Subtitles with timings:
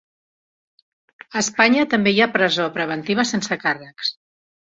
[1.25, 4.11] A Espanya també hi ha presó preventiva sense càrrecs.